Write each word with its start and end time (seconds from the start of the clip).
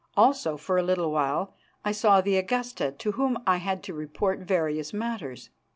Also, 0.17 0.57
for 0.57 0.79
a 0.79 0.81
little 0.81 1.11
while, 1.11 1.53
I 1.85 1.91
saw 1.91 2.21
the 2.21 2.35
Augusta, 2.35 2.91
to 2.91 3.11
whom 3.11 3.37
I 3.45 3.57
had 3.57 3.83
to 3.83 3.93
report 3.93 4.39
various 4.39 4.93
matters. 4.93 5.51